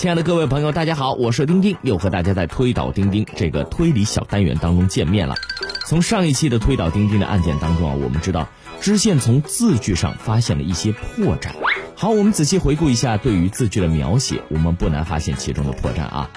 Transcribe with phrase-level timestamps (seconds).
[0.00, 5.34] 亲爱的各位朋友，大家好，我是丁丁，又和大家在推导钉钉这个推理小单元当中见面了。
[5.86, 8.48] 从上一期的推导钉钉的案件当中啊，我们知道
[8.80, 11.50] 知县从字句上发现了一些破绽。
[11.96, 16.30] 好，我们仔细回顾一下对于字句的描写，我们不难发现其中的破绽啊。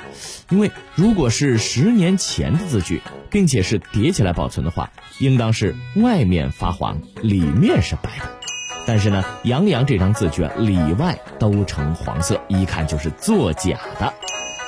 [0.50, 8.43] 因为如果是十年前的字句，并且是叠起来保存的话，应当是外面发黄，里面是白的。
[8.86, 14.14] 但是呢，杨洋这张字据，里外都呈黄色，一看就是作假的。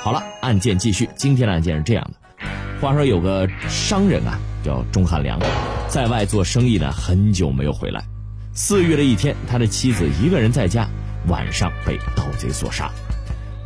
[0.00, 1.08] 好了，案件继续。
[1.16, 2.46] 今天的案件是这样的：
[2.80, 5.38] 话说有个商人啊，叫钟汉良，
[5.88, 8.02] 在外做生意呢，很久没有回来。
[8.54, 10.88] 四月的一天，他的妻子一个人在家，
[11.28, 12.90] 晚上被盗贼所杀。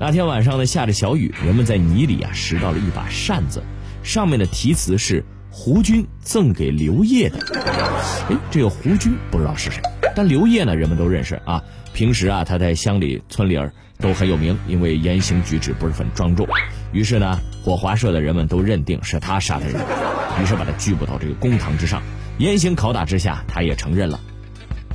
[0.01, 3.63] 那天晚上呢，下着小雨，人们在泥里啊拾到了一把扇子，
[4.03, 7.39] 上面的题词是胡军赠给刘烨的。
[8.31, 9.81] 哎，这个胡军不知道是谁。
[10.15, 11.63] 但刘烨呢，人们都认识啊。
[11.93, 16.47] 平时啊，他在乡里村里儿都很有名，因为言行举止不是很庄重。
[16.93, 19.75] 于是呢，火华社的人们都认定是他杀的人，
[20.41, 22.03] 于是把他拘捕到这个公堂之上，
[22.39, 24.21] 严刑拷打之下，他也承认了。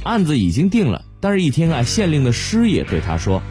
[0.03, 3.41] 案子已经定了，但是一听啊，县令的师爷对他说：“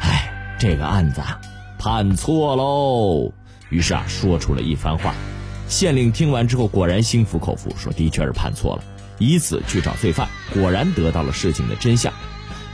[0.00, 1.40] 哎，这个案子啊，
[1.78, 3.32] 判错喽。”
[3.68, 5.14] 于是啊，说出了一番话。
[5.70, 8.82] 县令听完之后，果然心服口服，说：“的确是判错了。”
[9.18, 12.12] 以此去找罪犯，果然得到了事情的真相。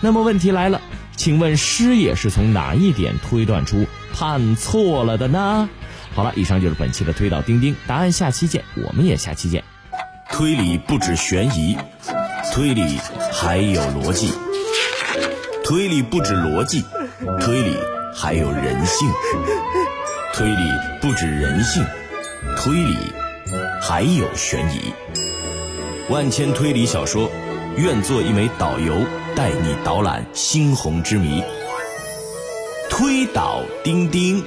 [0.01, 0.81] 那么问题来了，
[1.15, 5.69] 请问师爷是从哪一点推断出判错了的呢？
[6.15, 9.63] 好了，以上就是本期的推导钉钉，答案下期见，我们也下期见。
[10.31, 11.77] 推理不止悬疑，
[12.53, 12.99] 推理
[13.33, 14.31] 还有逻辑；
[15.65, 16.83] 推理不止逻辑，
[17.41, 17.77] 推理
[18.15, 19.09] 还有人性；
[20.33, 20.71] 推理
[21.01, 21.85] 不止人性，
[22.57, 22.97] 推理
[23.81, 24.93] 还有悬疑。
[26.09, 27.31] 万千推理小说，
[27.77, 28.95] 愿做一枚导游，
[29.35, 31.43] 带你导览猩红之谜。
[32.89, 34.43] 推倒钉钉。